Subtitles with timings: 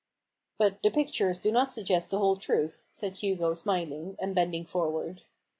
[0.57, 5.21] "But the pictures do not suggest the whole truth," said Hugo smiling, and bending forward.